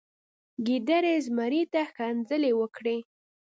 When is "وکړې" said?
2.59-2.97